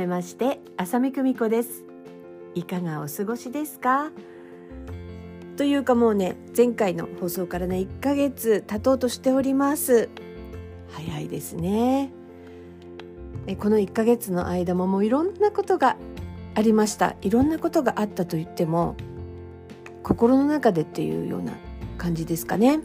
[0.00, 1.84] めまして浅見久美子です。
[2.54, 4.10] いかがお過ごしですか？
[5.58, 10.08] というかもうね前回の放送からね1ヶ月経とうとしております。
[10.88, 12.12] 早いですね。
[13.46, 15.96] えこの1ヶ月の間ももういろんなことが
[16.54, 17.16] ありました。
[17.20, 18.96] いろんなことがあったと言っても
[20.02, 21.52] 心の中でっていうような
[21.98, 22.80] 感じですかね。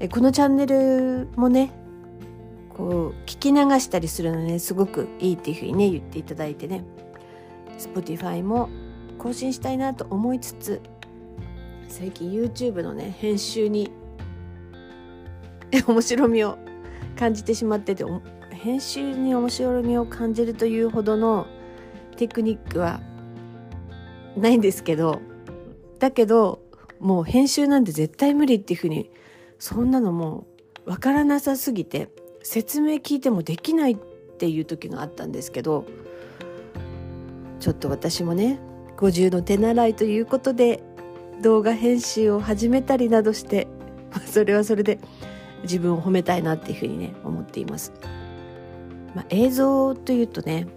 [0.00, 1.72] えこのチャンネルもね
[2.76, 6.84] こう聞き流したりするのねすごくいいっていうふうにね言っていただいてね。
[7.78, 8.68] Spotify も
[9.18, 10.80] 更新したいなと思いつつ
[11.88, 13.90] 最近 YouTube のね編集に
[15.86, 16.58] 面白みを
[17.18, 18.04] 感じてしまってて
[18.50, 21.46] 編集に面白みを感じるというほどの
[22.16, 23.00] テクニックは
[24.36, 25.20] ないんですけど
[25.98, 26.62] だけど
[26.98, 29.10] もう編集なんて絶対無理っていうふうに
[29.58, 30.46] そんなのも
[30.86, 32.08] う分からなさすぎて
[32.46, 33.96] 説明聞いてもできないっ
[34.38, 35.84] ていう時があったんですけど
[37.58, 38.60] ちょっと私もね
[38.98, 40.80] 50の手習いということで
[41.42, 43.66] 動画編集を始めたりなどして
[44.26, 45.00] それはそれで
[45.64, 47.92] 自分を褒めたいなっていうふうにね思っています。
[49.16, 50.68] まあ、映像というとね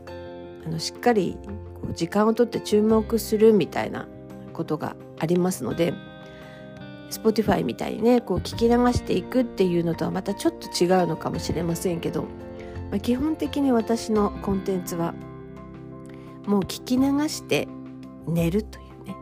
[0.65, 1.37] あのしっかり
[1.75, 4.07] こう時間をとって注目するみたいな
[4.53, 5.93] ことがありますので
[7.09, 12.23] Spotify みたいにねこう聞き流していくっていうのとはまたちょっと違うのかもしれませんけど、
[12.91, 15.13] まあ、基本的に私のコンテンツは
[16.45, 17.67] もう聞き流して
[18.27, 19.15] 寝るというね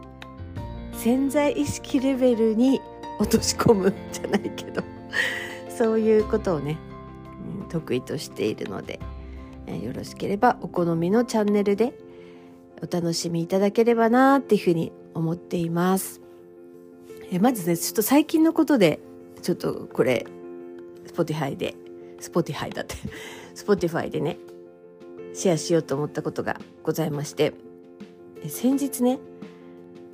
[0.94, 2.82] 潜在意識レベルに
[3.20, 4.84] 落とし込むじゃないけど
[5.70, 6.78] そういうことをね、
[7.70, 9.00] 得意としているので、
[9.84, 11.94] よろしければお好みのチャンネルで
[12.82, 16.27] お楽しみいただければなっていうふうに思っています。
[17.32, 19.00] えまずねちょっと最近のことで
[19.42, 20.26] ちょっとこれ
[21.08, 21.76] Spotify で
[22.20, 22.96] Spotify だって
[23.56, 24.38] Spotify でね
[25.34, 27.54] シェアしようと思ったことがございまして
[28.48, 29.20] 先日ね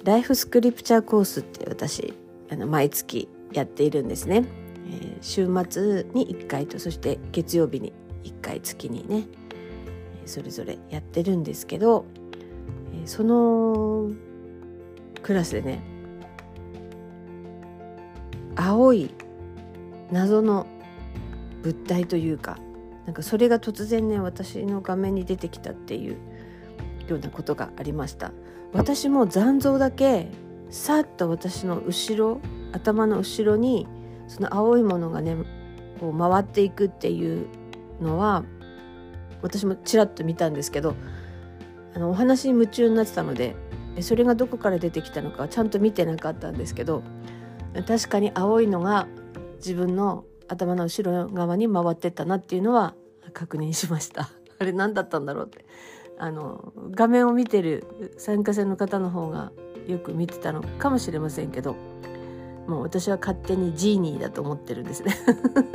[0.04, 2.14] ライフスクリプチャーコースって私
[2.52, 4.46] あの毎月やっているんですね、
[4.88, 9.28] えー、週末に1回とそして月曜日に1回月にね
[10.26, 12.06] それぞれやってるんですけど
[13.06, 14.10] その
[15.22, 15.93] クラスでね
[18.56, 19.14] 青い
[20.12, 20.68] 謎の
[21.64, 22.58] 物体というか
[23.06, 26.18] なんかそれが突然ね私の画面に出てきたっていう
[27.08, 28.32] ようなことがありました。
[28.74, 30.30] 私も残像だけ
[30.70, 32.42] さっと私の後ろ
[32.72, 33.88] 頭の後ろに
[34.28, 35.36] その青いものがね
[36.00, 37.48] こう回っていくっていう
[38.02, 38.44] のは
[39.44, 40.96] 私もちらっと見たんですけど
[41.96, 43.56] あのお話に夢中になってたので
[44.02, 47.04] それがどこから出てきたのかちゃんと見てなかったんですけど
[47.82, 49.08] 確かに青いのが
[49.58, 52.94] 自分の頭の後ろ側に回ってったなっていうのは
[53.34, 54.30] 確認しました。
[54.60, 55.66] あれ何だったんだろうって。
[56.20, 59.52] あの画面を見てる参加者の方の方が
[59.88, 61.76] よく見てたのかもしれませんけど
[62.68, 65.16] もう私は勝手にジーニーだと思ってるんですね。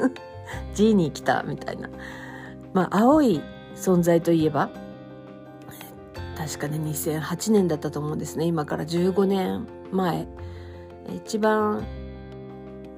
[0.74, 1.90] ジーニー来たみたいな。
[2.72, 3.42] まあ青い
[3.74, 4.70] 存在といえば
[6.36, 8.44] 確かね2008年だったと思うんですね。
[8.44, 10.28] 今から15年前。
[11.14, 11.86] 一番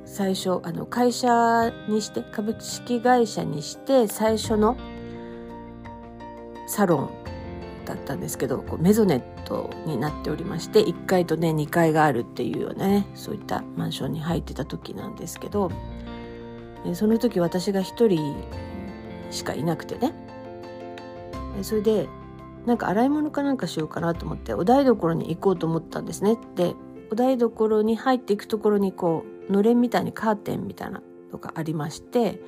[0.04, 4.76] 最初あの会社にして株式会社にして最初の
[6.66, 7.10] サロン
[7.84, 15.70] だったんですけどこうメゾネットになっておりまして1階とね2階があるっていうようなねそういったマンションに入ってた時なんですけど
[16.94, 18.36] その時私が1人
[19.30, 20.12] しかいなくてね。
[21.62, 22.08] それで
[22.66, 26.36] なんか洗い物かなんかしようかなと思ってお台所に行こうと思ったんですね。
[26.56, 26.74] で
[27.10, 31.02] お台所に入っていくところにこうのれんみたいにカーテンみたいな
[31.32, 32.40] のがありまして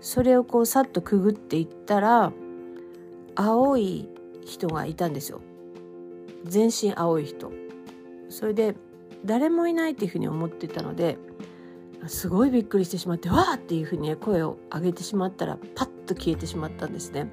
[0.00, 2.32] それをこうさっとくぐっていったら
[3.36, 4.08] 青い
[4.44, 5.40] 人がいたんですよ
[6.44, 7.52] 全身青い人
[8.28, 8.74] それで
[9.24, 11.16] 誰もいないっていうふうに思ってたので
[12.06, 17.28] すごいびっくりしてしまってわーっていうふうに、ね、声を上げてしまったらパッと消えてしまったんですね。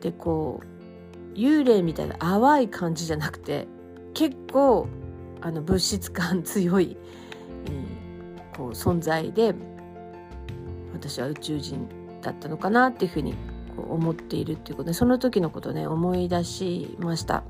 [0.00, 3.68] でこう幽霊みたいな淡い感じじゃなくて
[4.18, 4.88] 結構
[5.40, 6.96] あの物質感強い、
[7.66, 9.54] えー、こう存在で
[10.92, 11.88] 私は宇宙人
[12.20, 13.34] だったのかなっていうふうに
[13.76, 17.44] こう思っているっていうことでその時のことね思い出しました。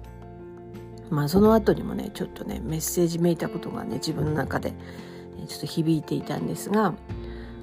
[1.08, 4.74] まあその後にもねちょっとねメッセージめいたことがね自分の中で
[5.48, 6.92] ちょっと響いていたんですが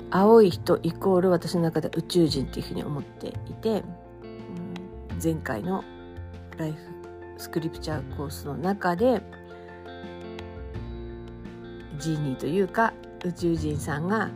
[0.09, 5.83] 青い人イコール私の中で宇宙人っていうふうに思っていて、うん、前回の
[6.57, 6.94] ライフ
[7.37, 9.21] スクリプチャーコースの中で
[11.99, 12.93] ジーニーというか
[13.23, 14.29] 宇宙人さんが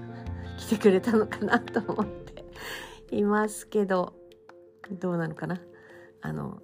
[0.57, 4.13] 来てくれたのかなと思っていますけど
[4.92, 5.60] どうなのかな？
[6.22, 6.60] あの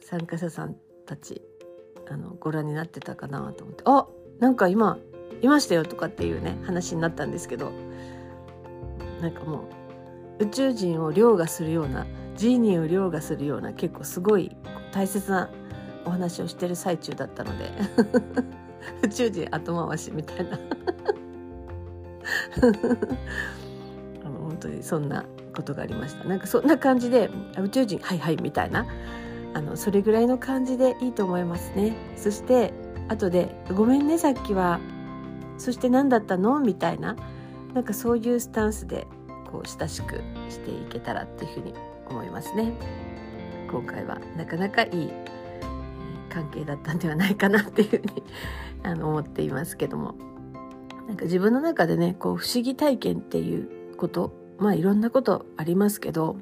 [0.00, 0.76] 参加者さん
[1.06, 1.42] たち
[2.10, 3.82] あのご覧になってたかなと思って。
[3.86, 4.06] あ
[4.40, 4.98] なんか今
[5.42, 7.70] いましたよとかっていうね話になったんですけど
[9.20, 9.68] なんかも
[10.38, 12.06] う宇宙人を凌駕するような
[12.36, 14.56] ジーニーを凌駕するような結構すごい
[14.92, 15.50] 大切な
[16.04, 17.70] お話をしてる最中だったので
[19.02, 20.58] 宇宙人後回しみたいな。
[24.24, 25.24] あの本当にそんな
[25.54, 26.24] ことがありました。
[26.24, 27.30] なんかそんな感じで
[27.60, 28.86] 宇宙人はいはいみたいな。
[29.54, 31.96] あのそれぐらいの感じでいいと思いますね。
[32.16, 32.72] そして
[33.08, 34.80] 後で「ごめんねさっきは。
[35.56, 37.16] そして何だったの?」みたいな。
[37.74, 39.06] なんかそういうスタンスで
[39.50, 41.74] こう親しくしていけたらっていうふうに
[42.08, 42.72] 思いますね。
[43.70, 45.10] 今回はなかなかいい
[46.38, 48.22] 関係だったんではないかなっていうふうに
[48.84, 50.14] あの思っていますけども
[51.08, 56.36] なんか自分の中でねこう不思議体験っていうことまあいろんなことありますけど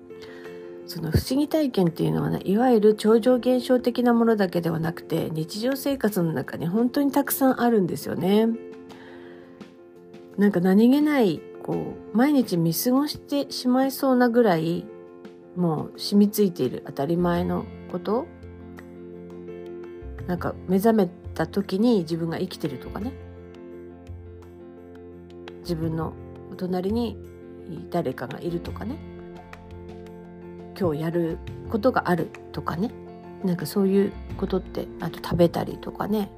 [0.87, 8.49] その不思議体験っていうのはねいわゆる超常現象的なものだけではなくて日常生活の中に本当にたくさんあるんですよね。
[10.37, 14.85] なんか何気ないこう毎日見過ごしてしまいそうなぐらい
[15.57, 18.27] もう染みついている当たり前のこと
[20.27, 23.13] なんか目覚めた時に自分が生きてるとかね。
[25.61, 26.15] 自分の
[26.57, 27.17] 隣に
[27.91, 28.97] 誰かがいるとかね。
[30.79, 31.39] 今日やる
[31.71, 32.91] ことがあるとかね。
[33.45, 36.31] なんかそういうことってあと食べたりとかね。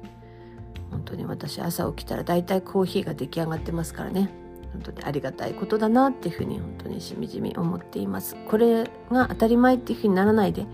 [0.91, 4.29] 本当に私朝起きたら大体コーヒーが出来上がってますからね。
[4.71, 8.35] 本当にありがたいことだなっていうふうに本当にしみじみ思っています。
[8.47, 10.65] これが当たり前っていうふうにならないで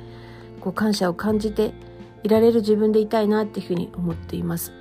[0.60, 1.74] こう感謝を感じて
[2.26, 4.74] いられる自分でいたいなっていうふうに思っています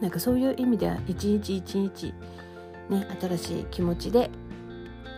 [0.00, 2.14] なんかそういう意味では一日一日
[2.88, 4.30] ね新しい気持ちで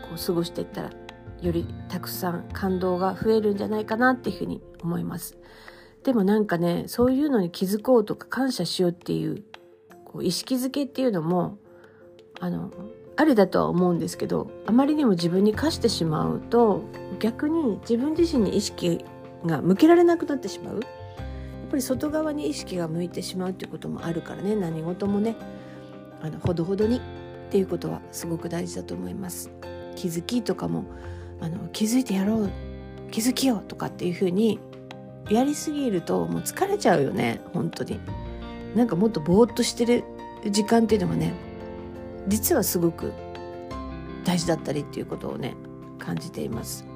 [0.09, 0.91] こう過ごしていったら
[1.43, 5.37] よりたくさん感動が増えるんじゃないかなっていうふうに思います。
[6.05, 9.45] でもなんかねそういうのに気づこうとか感謝しようっていう
[10.05, 11.59] こう意識づけっていうのも
[12.41, 12.71] あの
[13.17, 16.83] ありだとは思うんですけどあまりにも自分に課してしまうと
[17.21, 19.05] 逆に自分自身に意識
[19.45, 20.81] が向けられなくなってしまう
[21.73, 24.55] ぱり外側に意識が向いてしまうっていうこともあるからね。
[24.55, 25.35] 何事もね
[26.21, 27.01] あのほどほどにっ
[27.51, 29.51] ていうことはすごく大事だと思います。
[29.97, 30.85] 気づきとかも
[31.41, 32.51] あの気づいてやろう
[33.11, 34.61] 気づきよとかっていうふうに
[35.31, 37.41] やりすぎるともう疲れちゃうよね。
[37.53, 37.99] 本当に。
[38.77, 40.05] なんかもっとぼーっとしてる
[40.51, 41.33] 時間っていうのがね
[42.27, 43.13] 実はすごく
[44.25, 45.55] 大事だったりっていうことをね
[45.99, 46.87] 感じています。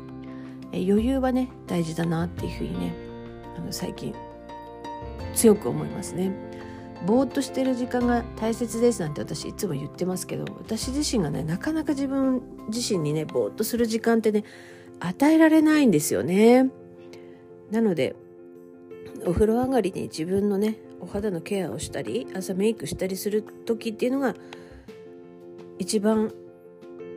[0.72, 2.94] え余裕はね大事だなっていうふうにね
[3.56, 4.14] あの最近
[5.36, 6.32] 強く思いますね。
[7.06, 14.44] ぼーっとしてる時間が大切ですなんて私いつも言ってますけど私自身がねなかなか自分自身にねぼーっとする時間ってね
[14.98, 16.70] 与えられないんですよね。
[17.70, 18.16] なので
[19.26, 24.34] お風呂上がりに自分のねお肌のケアをしたり朝メイクしたりする時っていうのが
[25.78, 26.32] 一番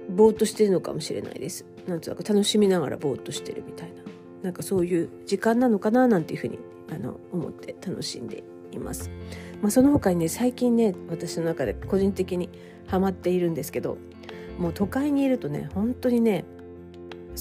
[0.10, 1.66] ぼーっとしてるのかもしれないです。
[1.88, 4.04] なんとなく楽しみながらぼーっとしてるみたいな。
[4.44, 6.60] なんかそういう時間なのかななんていうふうに
[6.92, 9.10] あの思って楽しんでいます。
[9.62, 12.50] まあ、その他にね最近ね私の中で個人的に
[12.88, 13.98] ハマっているんですけど
[14.58, 16.46] もう都会にいるとね本当にね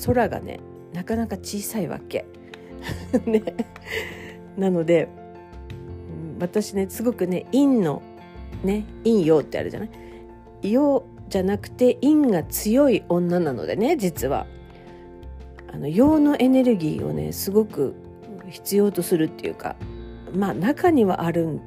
[0.06, 0.60] 空がね
[0.92, 2.26] なかなか小さいわけ。
[3.26, 3.42] ね、
[4.56, 5.08] なので
[6.38, 8.02] 私ねすごくね陰の
[8.62, 9.86] ね陰陽ってあるじゃな
[10.62, 10.72] い？
[10.72, 14.46] 陽じゃなくて陰が強い女なのでね実は
[15.72, 17.94] あの陽のエネルギーをねすごく
[18.50, 19.76] 必要とするっていうか
[20.34, 21.60] まあ中にはあるん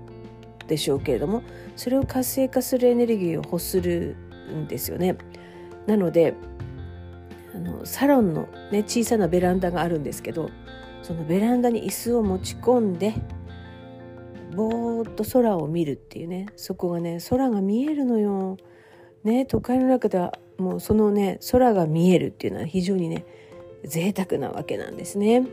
[0.67, 1.43] でしょうけれども
[1.75, 4.15] それを活性化するエネルギーを欲する
[4.53, 5.17] んですよね。
[5.87, 6.33] なので
[7.53, 10.49] あのサロンの、ね、小さなベランダがあるんですけど
[11.01, 13.13] そのベランダに椅子を持ち込んで
[14.55, 18.57] ぼーっと空を見るっていうねそこがね空が見えるのよ。
[19.23, 23.25] ね都会の中ではもうそのね空が見えるっていうのは非常にね
[23.83, 25.45] 贅沢なわけなんですね。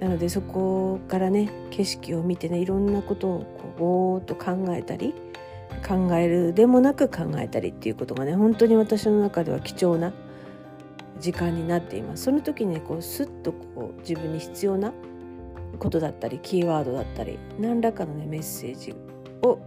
[0.00, 5.14] なのでそこからね景色を見てねいろんなことをこうぼーっと考えたり
[5.86, 10.12] 考えるでもなく考えたりっていうことがね本当に私の中では貴重な
[11.20, 12.24] 時間になっています。
[12.24, 14.92] その時にねこうスッとこう自分に必要な
[15.78, 18.94] ことだったりキーワードだったり何らかのねメッセージ
[19.42, 19.58] を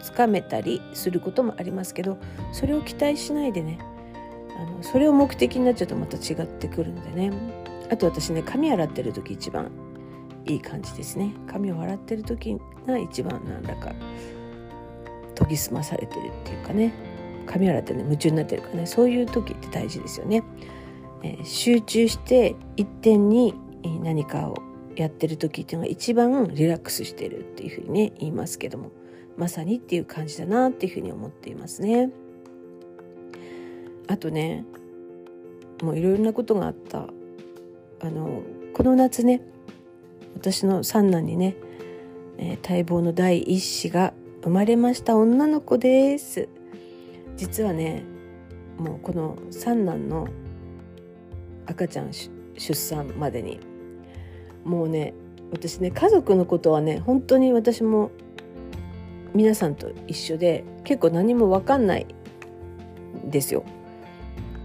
[0.00, 2.18] つかめたりすることもありますけど
[2.52, 3.78] それを期待しないでね
[4.56, 7.61] あのそれを目的になっちゃうとまた違ってくるのでね。
[7.92, 9.70] あと私ね髪洗ってる時一番
[10.46, 11.34] いい感じですね。
[11.46, 12.56] 髪を洗ってる時
[12.86, 13.92] が一番何らか
[15.34, 16.92] 研ぎ澄まされてるっていうかね。
[17.44, 18.86] 髪洗ってね夢中になってるからね。
[18.86, 20.42] そういう時って大事ですよね、
[21.22, 23.54] えー、集中して一点に
[24.02, 24.56] 何かを
[24.96, 28.90] やってる時っていうのが一番リラックスしてるっていうふうにね言いますけども。
[29.36, 32.10] まさにっていう感じだなっていうふうに思っていますね。
[34.08, 34.64] あとね
[35.82, 37.08] もういろいろなことがあった
[38.02, 38.42] あの
[38.74, 39.40] この夏ね
[40.34, 41.54] 私の三男にね、
[42.36, 45.16] えー、待望の第一子が生まれました。
[45.16, 46.48] 女の子です。
[47.36, 48.02] 実はね
[48.76, 50.26] もうこの三男の
[51.66, 53.60] 赤ちゃん出産までに
[54.64, 55.14] もうね
[55.52, 58.10] 私ね家族のことはね本当に私も
[59.32, 62.06] 皆さんと一緒で結構何も分かんない
[63.24, 63.64] んですよ。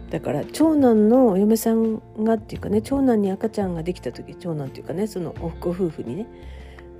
[0.09, 6.27] だから長男のお嫁さんがっていうかね長男に赤ちゃんができた時長男っていうかねそのおご夫婦にね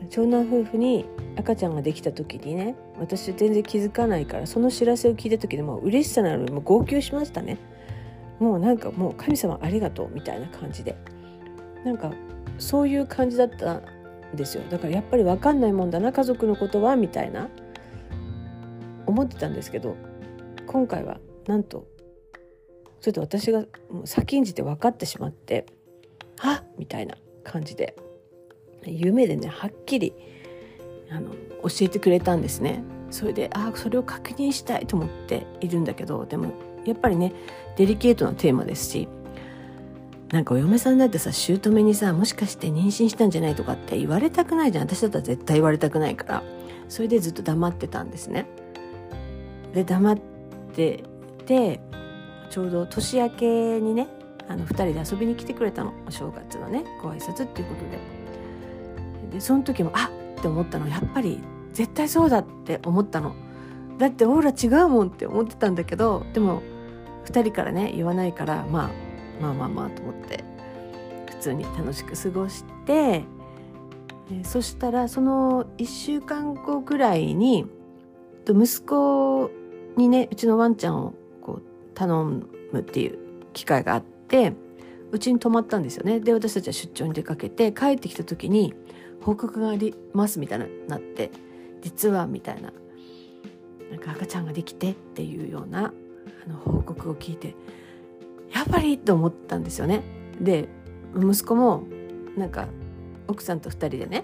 [0.09, 1.05] 長男夫婦に
[1.37, 7.57] 赤ちゃんができた時にね私全然気づかないからその知らせを聞いた時にもう嬉しさなのにもう号泣しましたね。
[8.39, 10.95] もうなんかもう神様ありがとうみたいな感じで。
[11.83, 12.11] なんか
[12.57, 13.83] そういう感じだったん
[14.35, 14.63] ですよ。
[14.69, 17.49] だからやっぱり分かんないもんだな家族のことはみたいな。
[19.07, 19.95] 思ってたんですけど
[20.67, 21.87] 今回はなんと
[22.99, 23.65] それと私が
[24.05, 25.65] 先んじて分かってしまって
[26.37, 27.95] 「はっ!」みたいな感じで
[28.85, 30.13] 夢でねはっきり
[31.09, 31.31] あの
[31.63, 32.83] 教えてくれたんですね。
[33.09, 36.51] それでああそれを確認したいと思っているんだけどでも
[36.85, 37.33] やっぱりね
[37.77, 39.07] デリケートなテーマですし
[40.29, 46.43] なんかお嫁さんだってさ姑にさもしかして妊娠したんじゃないとかって言われたくないじゃん私だったら絶対言われたくないから
[46.89, 48.45] それでずっと黙ってたんですね。
[49.73, 50.17] で黙っ
[50.73, 51.03] て
[51.45, 51.79] て
[52.49, 54.07] ちょうど年明けにね
[54.47, 55.93] あの2人で遊びに来てくれたの。
[56.07, 57.99] お正月のねご挨拶っていうことで。
[59.33, 60.87] でその時もあっって思ったの。
[60.87, 61.39] やっぱり
[61.73, 63.35] 絶対そうだって思ったの。
[63.97, 66.61] だってオーラ違うもんって思ってたんだけどでも
[67.25, 68.91] 2人からね言わないから、ま
[69.39, 70.43] あ、まあまあまあと思って
[71.31, 73.23] 普通に楽しく過ごして
[74.43, 77.65] そしたらその1週間後ぐらいに
[78.47, 79.49] 息子
[79.97, 81.13] にねうちのワンちゃんを
[81.97, 82.45] 頼む
[82.77, 83.17] っていう
[83.53, 84.53] 機会があって
[85.11, 88.75] うちに泊まったんですよねで私たちは出張に出かけて帰ってきた時に
[89.21, 91.31] 報告がありますみたいになって
[91.81, 92.71] 実はみたいな
[93.89, 95.91] なんか赤ちゃんができてっていうような
[96.45, 97.55] あの報告を聞いて
[98.53, 100.03] やっぱりと思ったんですよね。
[100.39, 100.69] で
[101.15, 101.83] 息子も
[102.37, 102.67] なんか
[103.27, 104.23] 奥さんと2人でね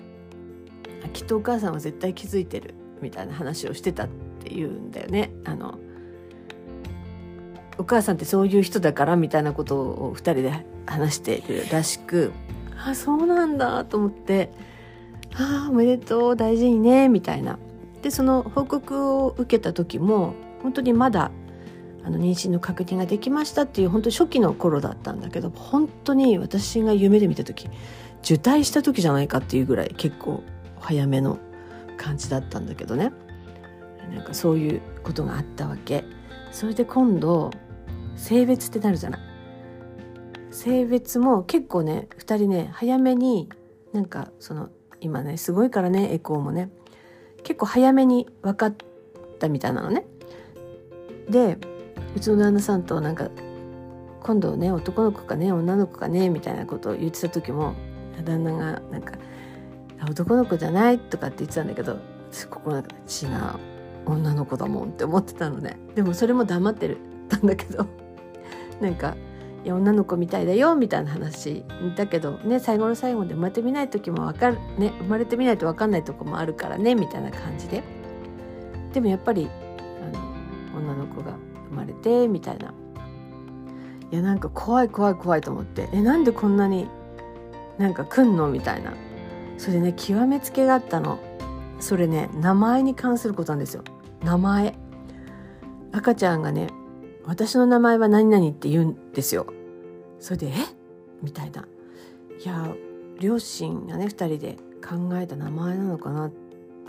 [1.14, 4.10] きっとお母さんは絶対気づいてるみたいな話をしてたっ
[4.44, 5.32] ていうんだよね。
[5.46, 5.80] あの
[7.78, 12.32] お母さんってそういう人だからみたいなことを2人で話してるらしく
[12.86, 14.52] あそうなんだと思って
[15.36, 17.58] ああおめでとう大事にねみたいな。
[18.02, 21.32] でその報告を受けた時も本当にまだ
[22.04, 27.70] あの妊娠の確認ができましたっていう本当初期の頃だったんだけど本当に私が夢で見た時
[28.24, 30.44] 受胎した時じゃないかっていうぐらい結構
[30.80, 31.40] 早めの
[31.96, 33.14] 感じだったんだけどね。
[34.14, 36.04] なんかそういうことがあったわけ。
[36.54, 37.50] それで今度
[38.16, 39.22] 性別ってなるじゃない。
[40.52, 43.50] 性別も結構ね2人ね早めに
[43.92, 44.70] なんかその
[45.02, 46.70] 今ねすごいからねエコーもね。
[47.42, 48.76] 結構早めに分かっ
[49.40, 50.06] たみたいなのね。
[51.28, 51.58] で
[52.16, 53.30] うちの旦那さんとなんか
[54.22, 57.74] 今度ね男の子かね女の子かねみたいなことを言ってた時も
[58.24, 59.16] 旦那がなんか
[60.08, 61.98] 「男の子じゃない」とかって言ってたんだけど
[62.32, 63.26] 私心の中で「違
[63.70, 63.73] う。
[64.06, 65.78] 女の子だもん」って思ってたのね。
[65.96, 66.98] でもそれも黙ってる。
[67.34, 67.86] たんだけど。
[68.82, 69.16] なんか
[69.64, 71.64] いや女の子みたいだよみたいな話
[71.96, 77.84] だけどね最後の最後で生まれてみない時も分かるね生まれてみないと分かんないとこもあるからねみたいな感じで。
[78.94, 79.50] でもやっぱり
[80.02, 80.18] あ
[80.76, 81.34] の女の子が
[81.70, 82.74] 生まれてみたいな。
[84.12, 85.90] いやなんか怖い怖い怖いと思って。
[85.94, 86.88] えなんでこんなに
[87.80, 88.94] なんか来んのみたいな。
[89.58, 91.20] それね極めつけがあったの。
[91.80, 93.84] それね名前に関することなんですよ。
[94.24, 94.76] 名前
[95.92, 96.70] 赤ちゃんがね
[97.26, 99.48] 私の名前は何々って言うんですよ。
[100.20, 100.52] それで、え？
[101.22, 101.66] みたいな。
[102.44, 102.76] いや、
[103.20, 106.32] 両親がね2人で考えた名前なのかなっ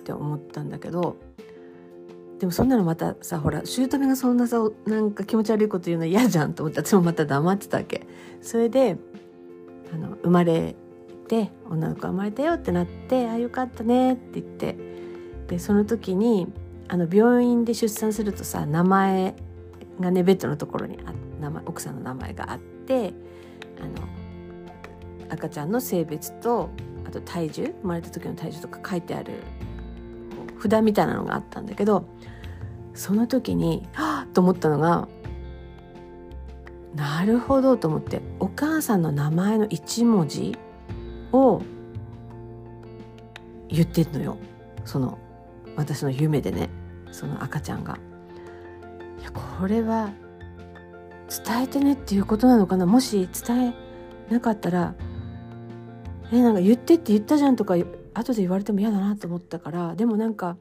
[0.04, 1.16] て思ったんだけど
[2.40, 8.06] でもそんなのまたさほら姑がそんなさなんか気持ち悪いこと言うの嫌じゃんと思って私もまた黙ってたわけ
[8.42, 8.98] それで
[9.92, 10.74] あの生まれ
[11.28, 14.76] て女の子生まれたよってなって「あよかったね」って言って
[15.46, 16.52] でその時に
[16.88, 19.34] あの病院で出産するとさ名前
[20.00, 23.12] がねベッドのところにあ名前奥さんの名前があって
[23.80, 24.08] あの
[25.30, 26.70] 赤ちゃんの性別と
[27.06, 29.42] あと体重生まれた時の体重とか書いてある
[30.60, 32.08] 札みたいなのがあったんだけど
[32.94, 35.08] その時にはあと思ったのが
[36.94, 40.56] なるほどと思ってお母さんの名前の一文字
[41.32, 41.60] を
[43.68, 44.38] 言ってんのよ。
[44.84, 45.18] その
[45.76, 46.70] 私の夢でね
[47.10, 47.98] その赤ちゃんが。
[49.20, 50.10] いやこれは
[51.46, 52.84] 伝えてねっていうことなのかな？
[52.86, 53.74] もし伝え
[54.32, 54.94] なかったら
[56.32, 57.74] えなんか言ってって言ったじゃんとか
[58.12, 60.56] 後で言われても嫌だなと思ったからでもなんか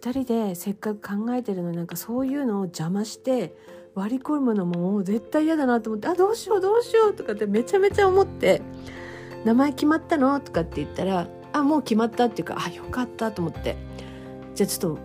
[0.00, 3.56] 2人でせっかく考えてるのになんかそういうのを邪魔して
[3.94, 8.62] 割り込むのももう絶対嫌だなと思ってあどうしようどうしようとかってめちゃめちゃ思って
[9.44, 13.76] 「名前決まったの?」とかって言ったら「あもう決まった」っていうか「あよかった」と思って
[14.56, 14.98] じゃあちょっと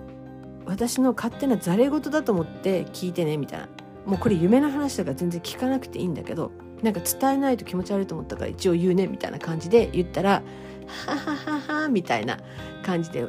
[0.65, 3.67] 私の勝手なざれ言だと思って聞いてねみたいな。
[4.05, 10.41] もうこれ夢の話とから全然聞かなくていいんだけどなんか伝えないと気持ち悪いと思ったから一応言うねみたいな感じで言ったら
[11.05, 12.39] 「はははは」みたいな
[12.83, 13.27] 感じで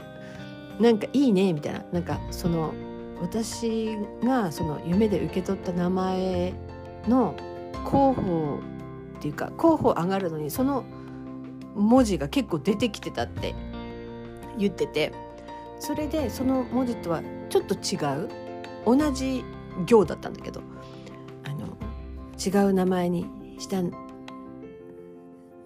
[0.80, 1.84] なんかいいねみたいな。
[1.92, 2.72] なんかその
[3.20, 6.54] 私がその夢で受け取った名前
[7.06, 7.34] の
[7.84, 8.60] 候補
[9.18, 10.84] っていうか候補上がるのにその
[11.74, 13.54] 文字が結構出てきてたって
[14.56, 15.12] 言ってて。
[15.82, 18.28] それでその文字とはちょっと違う
[18.86, 19.44] 同じ
[19.84, 20.62] 行だったんだけど
[21.42, 21.76] あの
[22.38, 23.26] 違う名前に
[23.58, 23.82] した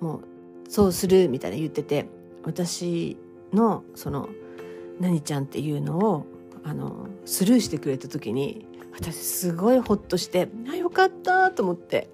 [0.00, 2.06] もうそうするみたいな言ってて
[2.44, 3.18] 私
[3.52, 4.30] のその
[5.00, 6.26] 何ちゃんっていうのを
[6.64, 12.08] あのスルーしてくれた時に私すごいホッとしてあよかったと思って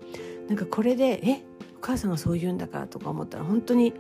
[0.49, 1.45] なんかこれでえ
[1.79, 3.95] お母さんがそう言うんだからとか思ったら本当に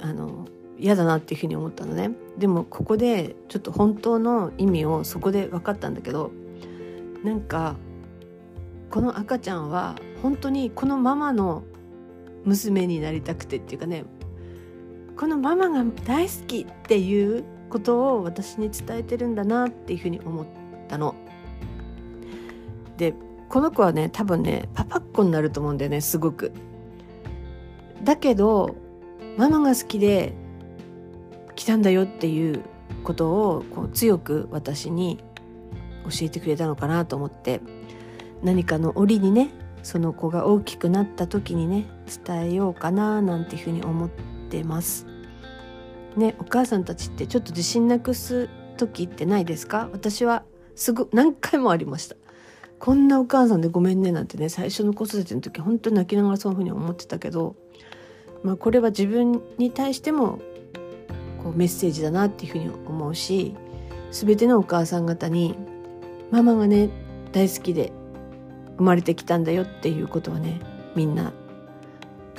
[0.00, 0.46] あの
[0.78, 6.32] 嫌だなっていうふうに思ったのねでもここでちょっと本当の意味をそこで分かったんだけど
[7.22, 7.76] なんか
[8.90, 11.64] この赤ちゃんは本当にこのママの
[12.44, 14.04] 娘になりたくてっていうかね
[15.16, 20.46] このママが大好きっていうことを私に伝えてるんだなっていうふうに思っ
[20.88, 21.14] たの。
[22.96, 23.14] で
[23.48, 26.52] この子はね多分ねパパっ子になると思うんだよねすごく。
[28.02, 28.76] だけど
[29.36, 30.34] ママが好きで
[31.56, 32.62] 来たんだよっていう
[33.02, 35.22] ことをこう強く私に
[36.04, 37.60] 教えてくれたのかなと思って
[38.42, 39.50] 何かの折にね
[39.82, 41.86] その子が大きくなった時にね
[42.24, 44.10] 伝えようかななんていうふうに思っ
[44.50, 45.06] てます。
[46.16, 49.88] ねお母さんたちってちょっと自信なくす時ってないですか？
[49.92, 52.16] 私はすご何回もありました。
[52.78, 57.56] こんなお母さんでごめんねなんてね最初の子育ての時本当に泣きながらそういうふうに思ってたけど、
[58.42, 60.40] まあ、これは自分に対しても
[61.44, 63.54] こうメッセージだなっていうふうに思うし
[64.10, 65.54] 全てのお母さん方に
[66.30, 66.88] ママがね
[67.32, 67.92] 大好きで
[68.78, 70.60] 生まれてきたんだよっていうことはね
[70.96, 71.32] みんな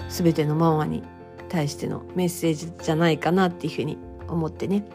[0.09, 1.03] 全てのママに
[1.49, 4.85] 対してのメッセージじゃないかなっていうふうに思ってね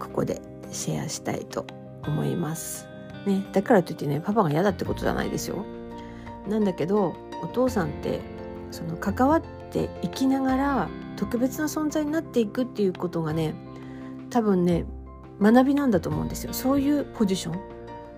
[0.00, 1.66] ここでシェアしたいと
[2.06, 2.86] 思います。
[3.26, 5.64] ね、だからといってねパパが嫌だってことじゃないですよ。
[6.48, 8.20] なんだけどお父さんって
[8.70, 13.54] その関わっっていきながら特別な存在になっていくっていうことがね
[14.30, 14.84] 多分ね
[15.40, 16.52] 学びなんだと思うんですよ。
[16.52, 17.60] そういうポジション。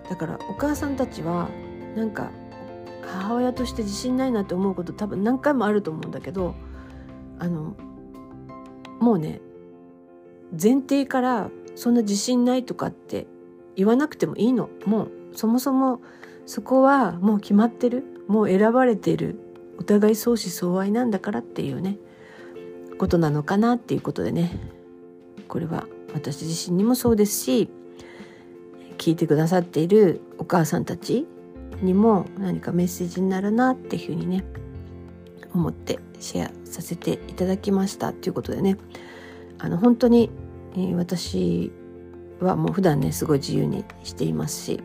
[0.09, 1.49] だからお母さんたちは
[1.97, 2.31] なんか
[3.03, 6.55] 母親として自信ないなって思うこと多分何回もあると思うんだけど
[7.39, 7.77] あの
[9.01, 9.41] もうね
[10.53, 13.27] 前提からそんな自信ないとかって
[13.77, 14.71] 言わなくてもいいの。
[14.87, 16.01] もうそもそも
[16.47, 18.05] そこはもう決まってる。
[18.27, 19.39] もう選ばれている。
[19.79, 21.97] お互い相思相愛なんだからっていうね
[22.99, 24.51] ことなのかなっていうことでね。
[25.49, 27.71] これは私自身にもそうですし
[28.99, 31.27] 聞いてくださっているお母さんたち
[31.81, 34.45] にも何かメッセージになるなっていうふうにね
[35.55, 38.77] 思ってシェアさせていただきましたということでね。
[39.61, 40.31] あの本当に、
[40.77, 41.73] え、私
[42.41, 44.81] はもう普段ねすごい自由にしていますし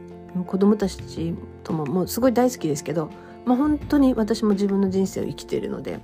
[0.47, 3.09] 子供たちとももうすごい大好きですけど、
[3.45, 5.99] まあ、本当に私も自分の人生を生きているので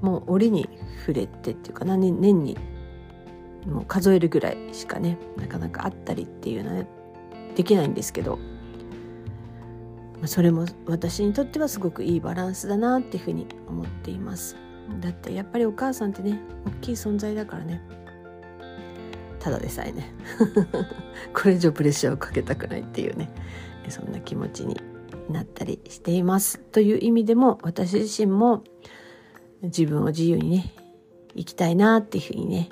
[0.00, 0.68] もう折に
[1.00, 2.56] 触れてっていうかな年に
[3.66, 6.86] もう数えるぐらいしかねなかなかあったりっていうのは、ね、
[7.56, 8.38] できないんですけど
[10.18, 14.56] まあそれも私にとってはすごくいいバランスだなっていうふうに思っています。
[15.00, 17.80] だってやっぱりお母さんってね大きい存在だからね
[19.40, 20.12] ただでさえね
[21.32, 23.30] これ以上プレッシャーをかけたくないっていうね
[23.88, 24.78] そんな気持ちに
[25.28, 28.64] なったりしていますという意味でも私自身も
[29.62, 30.72] 自分を自由にね
[31.36, 32.68] 生きたいなっていうふうにね、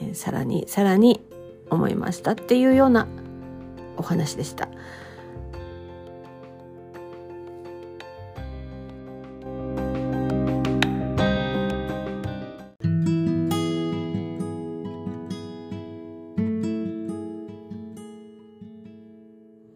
[0.00, 1.20] え、さらにさらに
[1.70, 3.08] 思いましたっていうような
[3.96, 4.68] お話でした。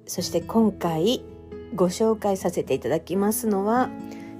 [0.07, 1.23] そして今回
[1.81, 3.89] ご紹介させていただきますのは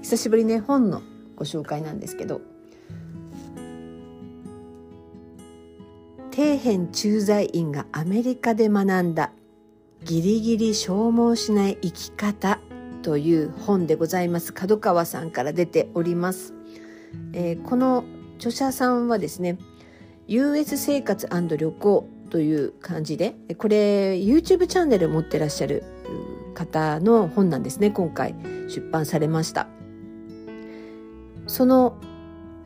[0.03, 1.01] 久しぶりね本の
[1.35, 2.39] ご紹介なんですけど
[6.31, 9.31] 底辺駐在員がアメリカで学んだ
[10.03, 12.59] ギリギリ消耗しない生き方
[13.01, 14.53] という本でございます。
[14.53, 16.53] 角川さんから出ております、
[17.33, 18.03] えー、この
[18.35, 19.57] 著者さんはですね
[20.27, 25.83] US 生活旅行という感じでこれ YouTube チャンネル持ってらっしゃる
[26.53, 28.35] 方の本なんですね今回
[28.67, 29.67] 出版されました。
[31.47, 31.97] その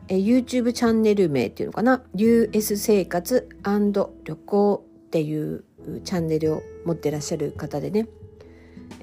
[0.08, 5.64] え YouTube チャンネル名っていうのかな？US 生活旅行っていう
[6.04, 8.06] チャンネルを持ってらっしゃる方でね、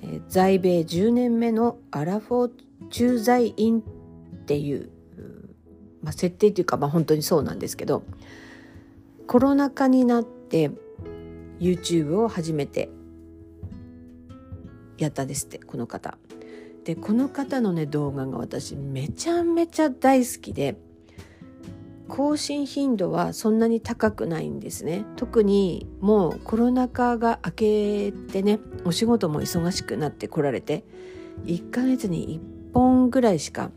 [0.01, 2.51] え在米10年目のアラフォー
[2.89, 3.83] 駐在員っ
[4.45, 4.89] ていう、
[6.01, 8.03] まあ、設定というか、まあ、本当にそうなんですけど
[9.27, 10.71] コロナ禍になって
[11.59, 12.89] YouTube を始めて
[14.97, 16.17] やったですってこの方。
[16.83, 20.75] でこの方のね動画が私めちゃめちゃ大好きで
[22.09, 30.83] 更新頻度はそんなに高くないんですね特にもうコロナ禍が明けてねお仕事も忙しくなってこられて
[31.45, 32.39] 1ヶ月に
[32.71, 33.71] 1本ぐらいしか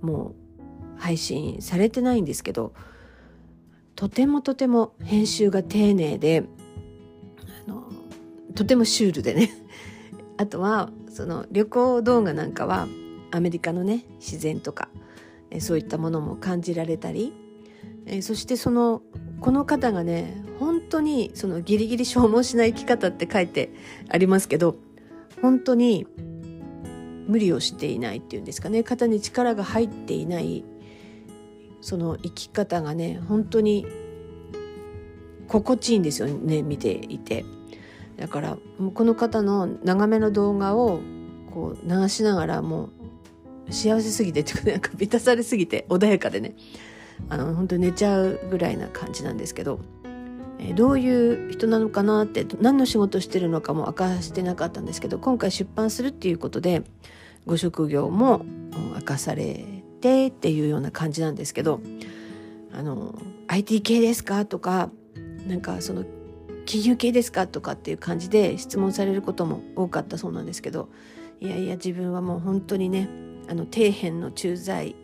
[0.00, 0.34] も
[0.96, 2.72] う配信されてないんですけど
[3.94, 6.44] とてもとても編集が丁寧で
[7.66, 7.84] あの
[8.54, 9.50] とてもシュールでね
[10.38, 12.86] あとはその旅行動画なんかは
[13.30, 14.88] アメリカのね自然とか
[15.60, 17.34] そういったものも感じられたり
[18.22, 19.02] そしてその
[19.40, 23.70] この方がね本当にそのギリギリ消耗しない生き方って書いて
[24.08, 24.76] ありますけど
[25.42, 26.06] 本当に
[27.26, 28.82] 無理をしていないっていうんですかね。
[28.82, 30.64] 肩に力が入っていない
[31.82, 33.86] その生き方がね本当に
[35.46, 37.44] 心地いいんですよね見ていて。
[38.18, 38.58] だから
[38.94, 41.00] この方の長めの動画を
[41.52, 42.90] こう流しながらも
[43.68, 46.54] う幸せすぎてっていうかなんか満たされすぎて穏やかでね。
[47.28, 49.80] あの本当寝ちゃうぐらいな感じなんですけど、
[50.60, 56.84] え、どういう人なのかなって何の仕事してるのかも明かしてなかったんですけど今回出版するっていうことで
[57.44, 58.46] ご職業も
[58.94, 59.64] 明かされ
[60.00, 61.80] てっていうような感じなんですけど
[62.72, 64.44] あの IT 系ですか？
[64.44, 64.90] とか
[65.48, 66.04] なんかその
[66.68, 67.46] 金融系ですか？
[67.46, 70.90] とかっていう感じで質問されることも多かったそうなんですけど
[71.40, 73.08] いやいや自分はもう本当にね
[73.48, 74.94] あの底辺の駐在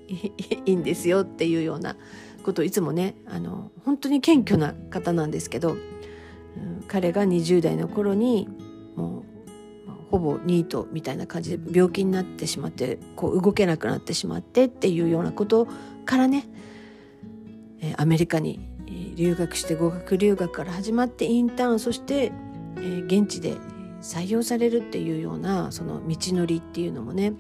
[0.67, 1.97] 員ですよっていうような
[2.45, 8.47] ことをいつもねあの本当に謙虚な方なんですけど、うん、彼が20代の頃に
[8.95, 9.25] も
[9.89, 15.67] うほぼニートみたいな感じで病気になってしまってこう動けなくなってしまってっていうようなこと
[16.05, 16.47] からね
[17.97, 18.74] アメリカに
[19.15, 22.33] 留学して語学留学から始まってインターンそして
[22.79, 23.57] え現地で
[24.01, 27.33] 採用されるっていうようなその道のりっていうのもね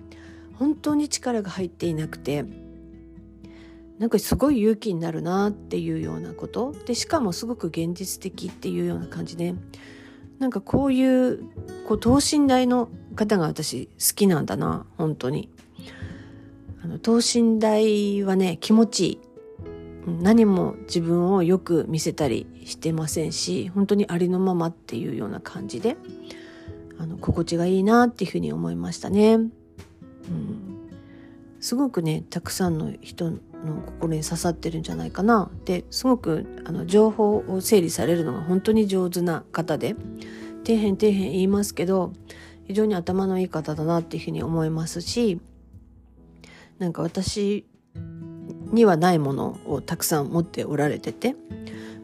[0.54, 2.44] 本当に力が入っていなくて
[3.98, 6.74] なんかすごい勇気になるなっていうようなこと。
[6.84, 9.54] でしかもすごく現実的っていうような感じで
[10.38, 11.44] なんかこういう
[11.86, 15.48] こう等身大の方が私好きなんだな本当に。
[16.82, 19.18] あの等身大はね気持ちいい。
[20.06, 25.96] 何も自分をよく見せたりしてませんし本当にありのままっていうような感じで
[26.98, 29.34] あの心地がいいなっていうふうに思いましたね。
[29.34, 29.50] うん、
[31.60, 33.38] すごくねたくさんの人の
[33.86, 39.96] 心に刺さってるんじゃないかなですごくあの情報を整理されるのが本当に上手な方で
[40.64, 42.12] 底辺底辺言いますけど
[42.66, 45.40] 非常に頭のいい方だなっていうふうに思いますし
[46.78, 47.66] なんか私
[48.74, 51.34] にはないものをたくさん持っておられてて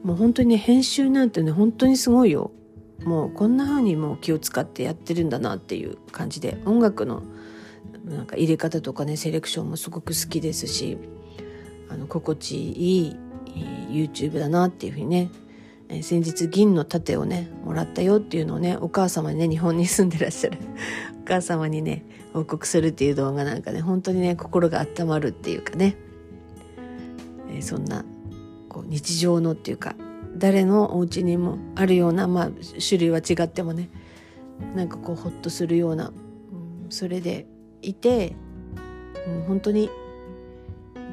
[0.03, 2.53] もう本当にね編集なんてね本当にすごいよ。
[3.05, 7.23] もうこんな風にもう気を使ってやってるんだなっていう感じで音楽の
[8.05, 10.99] なんか入れ方とかねセレクションもすごく好きですし
[11.89, 13.17] あの心地いい
[13.91, 15.31] YouTube だなっていうふうにね
[16.03, 20.59] 先日銀の盾をねもらったよっていうのをねお母様にね日本に住んでらっしゃる
[21.23, 25.97] お母様にね報告するっていう動画なんかね本当にね心が温まるっていうかね。
[27.53, 28.05] えそんな
[28.69, 29.95] こう日常のっていうか
[30.37, 32.51] 誰のお家にもあるような、まあ、
[32.87, 33.91] 種類は違ってもね
[34.75, 37.47] なんかこうホッとするような、うん、それで
[37.83, 38.37] いて、
[39.27, 39.91] うん、本当に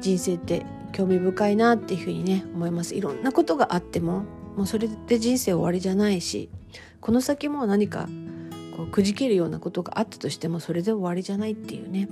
[0.00, 2.94] 人生って興味深いなっていうふうにね思います。
[2.94, 4.24] いろんなことがあっても
[4.56, 6.50] もうそれで人生終わりじゃないし
[7.00, 8.08] この先も何か
[8.76, 12.08] こうくじけるようなことがあったとしてもそれで終わりじゃないっていうね、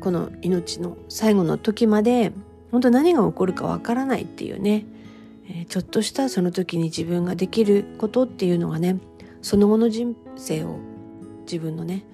[0.00, 2.32] この命の最後の時まで
[2.70, 4.84] 本当何が起こるかわからないっていうね、
[5.48, 8.98] え、ちょっとしたその時に自分ができることっていうのがね
[9.42, 10.78] その後の人生を
[11.42, 12.04] 自分のね、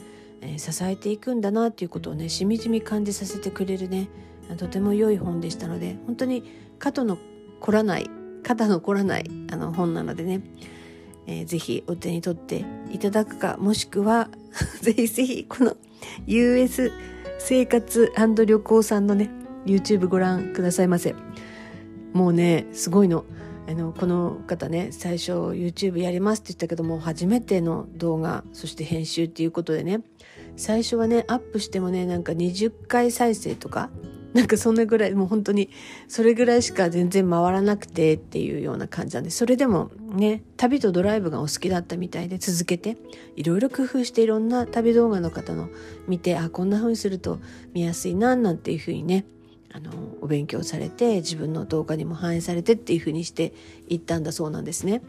[0.40, 4.08] え、支えていくんだなっていうことをねしみじみ感じさせてくれるね
[4.56, 6.44] とても良い本でしたので本当に
[6.78, 7.18] 肩の
[7.60, 8.08] 凝らない
[8.42, 10.40] 肩の凝らないあの本なのでね、
[11.26, 14.30] えー、ぜひお手に取っていただくかもしくは
[14.80, 15.76] ぜひぜひこの
[16.26, 16.92] US
[17.48, 18.12] 生活
[18.44, 19.30] 旅行さんのね
[19.66, 21.14] YouTube ご覧くださいませ。
[22.12, 23.24] もうねすごいの。
[23.68, 30.00] あのこの方ね最初 YouTube やりますって言ったけども初めての動画そして編集っていうことでね
[30.56, 33.90] 最初はねアップしてもねなんか20回再生とか
[34.34, 35.70] なんかそんなぐらいもう本当に
[36.08, 42.98] それぐらいしか全然回らなくてっていうような感じなんでそれでもね旅とドライブがお好きだったみたいで続けて
[43.36, 45.68] いろいろ工夫していろんな旅動画の方の
[46.06, 47.38] 見てあこんな風にすると
[47.72, 49.24] 見やすいななんていう風にね
[49.72, 53.52] あのお勉強されて自分の動画にも反映されてっていう風にして
[53.88, 55.02] いったんだそうなんですね。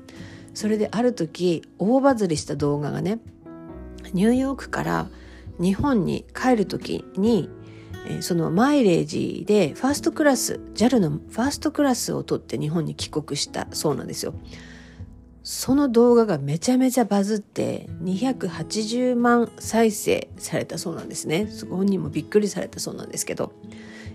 [0.53, 3.19] それである時大バズりした動画がね
[4.13, 5.08] ニューヨークから
[5.60, 7.49] 日本に帰る時に
[8.21, 14.33] そのマイレージでファーストクラス JAL のファーストクラスを取って日本に帰国したそうなんですよ。
[15.43, 21.47] その動画がめちゃめちゃバズって280万再生されたそうなんですね。
[21.69, 23.53] 本人もびっくりされたそうなんですけど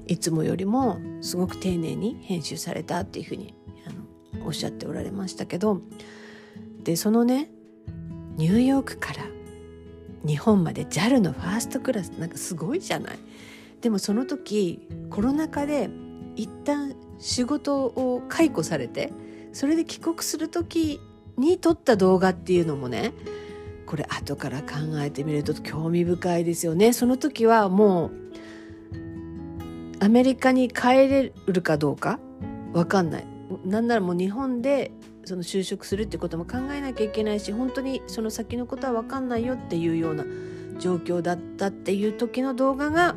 [0.06, 3.54] いつもよりもすごく丁寧に編集されたっていうふうに
[3.86, 5.80] あのおっしゃっておられましたけど
[6.82, 7.50] でそのね
[8.36, 9.24] ニューヨークから
[10.26, 13.18] 日本まで JAL のファーストクラスなんかすごいじゃない？
[13.82, 15.90] でもその時コロナ禍で
[16.36, 19.12] 一旦仕事を解雇されて
[19.52, 21.00] それで帰国する時
[21.36, 23.12] に撮った動画っていうのもね
[23.86, 26.94] これ後から考えてみると興味深いですよね。
[26.94, 28.12] その時はもう
[30.00, 32.18] アメリカに帰れるかどうか
[32.72, 33.26] 分かんない。
[33.66, 34.92] なんならもう日本で
[35.24, 40.24] その就職するってことも考えなきゃいけないし本当にその先のことは分かんないよっていうような
[40.78, 43.14] 状況だったっていう時の動画が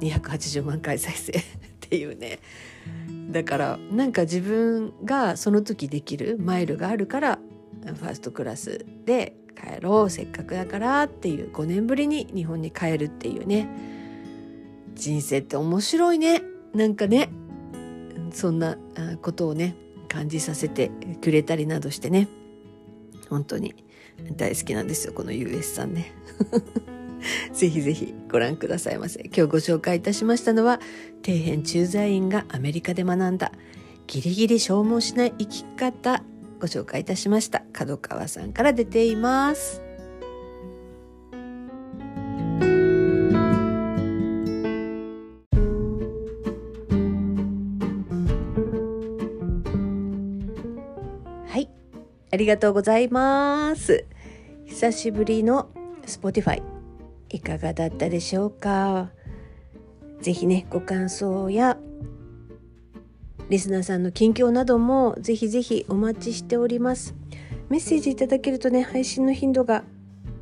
[0.00, 1.42] 280万回再生 っ
[1.80, 2.38] ていうね。
[3.30, 7.38] だからなんか自分がその時できるマイルがあるから
[7.84, 13.68] ファーストクラスで帰ろうせっかくだからっていう5年ぶりに日本に帰るっていうね。
[14.94, 16.42] 人生って面白いね。
[16.74, 17.30] なんかね
[18.32, 18.76] そんな
[19.22, 19.74] ことをね
[20.08, 22.28] 感じさせてくれたりなどしてね。
[23.28, 23.74] 本当に
[24.36, 26.12] 大好きなんですよこの US さんね。
[27.60, 29.20] ぜひぜひご覧くださいませ。
[29.24, 30.80] 今日ご紹介いたしましたのは、
[31.22, 33.52] 底辺駐在員がアメリカで学んだ、
[34.06, 36.22] ギリギリ消耗しない生き方、
[36.58, 37.62] ご紹介いたしました。
[37.74, 39.82] 角川さんから出ています。
[51.46, 51.68] はい。
[52.30, 54.06] ありがとうございます。
[54.64, 55.68] 久しぶりの
[56.06, 56.69] Spotify
[57.30, 59.10] いかがだったでしょうか？
[60.20, 61.78] ぜひねご感想や
[63.48, 67.14] リスナーさんの近況などもぜひぜひお待ちしております。
[67.68, 69.84] メッセージいただけるとね配信の頻度が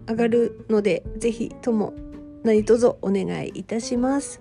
[0.08, 1.94] 上がるのでぜひとも
[2.42, 4.40] 何卒お願いいたします。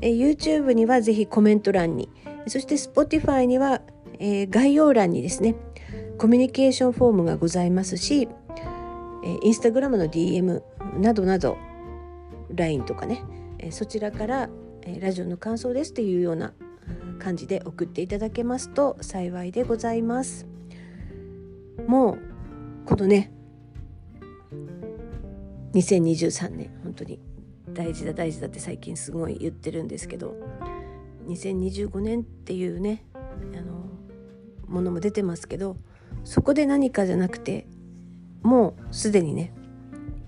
[0.00, 2.10] え YouTube にはぜひコメント欄に
[2.46, 3.80] そして Spotify には、
[4.18, 5.54] えー、概要欄にですね
[6.18, 8.28] コミュニケーションフォームがございますし、
[9.24, 10.62] え、Instagram の DM
[10.98, 11.56] などなど
[12.54, 13.22] LINE とかね、
[13.58, 14.48] えそちらから、
[14.82, 16.52] えラジオの感想ですというような
[17.18, 20.46] 感じで送っていただけますと幸いでございます。
[21.86, 22.18] もう
[22.86, 23.32] このね
[25.74, 27.20] 2023年本当に
[27.72, 30.34] 大事だ大事だって最近すごい言ってるんですけど
[31.26, 33.84] 2025年っていうねあの
[34.68, 35.76] ものも出てますけど
[36.22, 37.66] そこで何かじゃなくて
[38.42, 39.52] もうすでにね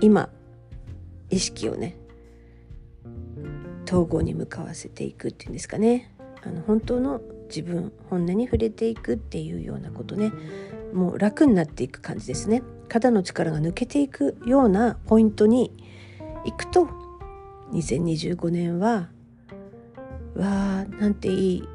[0.01, 0.31] 今
[1.31, 1.97] 意識をね
[3.87, 6.13] 統合に向かわせていくっていうんですかね。
[6.43, 10.33] あの本当の自分本音に触れていくっていうようなことね。
[10.93, 12.63] もう楽になっていく感じですね。
[12.89, 15.73] 肩の力が抜けていくようなポイントに
[16.45, 16.89] 行くと
[17.73, 19.09] 2025年は
[20.37, 21.69] わあなんていい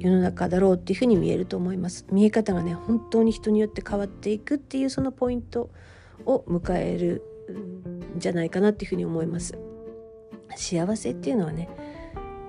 [0.00, 2.06] 世の中だろうっていうふうに見えると思います。
[2.10, 5.70] 見え方がね本当に人によって変わっていくっていうそのポイント
[6.24, 7.22] を迎える
[8.16, 9.58] んじゃないかなっていうふうに思います。
[10.56, 11.68] 幸せっていうのはね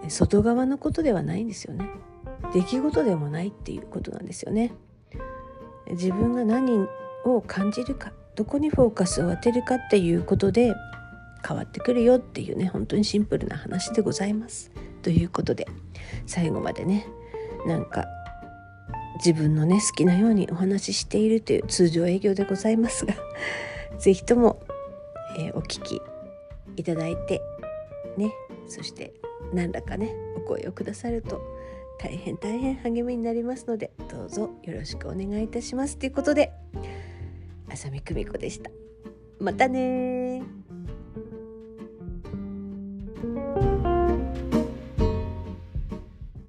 [0.08, 1.90] 外側のことではないんですよね。
[2.54, 4.74] 出来事でもないっていうことなんですよね。
[5.92, 6.88] 自分が何
[7.26, 10.74] を感じるかどこにフォーカスを当てるかっていうことで
[11.46, 14.72] 変わってくるよっていうね本当にシンプルな話でございます。
[15.02, 15.68] ということで
[16.26, 17.08] 最後までね
[17.66, 18.06] なんか
[19.18, 23.14] 自分のね好きなようにお話ししているという通常営業でございますが
[23.98, 24.62] 是非とも、
[25.38, 26.02] えー、お聞き
[26.78, 27.42] いただいて
[28.18, 28.34] ね。
[28.68, 29.14] そして
[29.54, 31.42] 何らかねお声をくださると
[32.00, 35.98] 大変大変励みになりますのでどうぞよろしくお願いいたします。
[35.98, 36.52] ということで
[37.70, 38.72] 浅見久美子でした。
[39.40, 40.44] またね